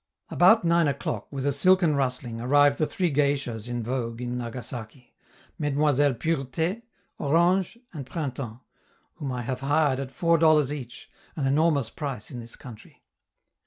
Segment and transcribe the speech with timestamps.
[0.29, 5.13] About nine o'clock, with a silken rustling, arrive the three geishas in vogue in Nagasaki:
[5.59, 6.81] Mesdemoiselles Purete,
[7.19, 8.61] Orange, and Printemps,
[9.17, 13.03] whom I have hired at four dollars each an enormous price in this country.